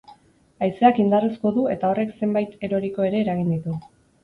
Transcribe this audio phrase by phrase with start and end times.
[0.67, 3.79] Haizeak indarrez jo du eta horrek zenbait eroriko ere eragin ditu.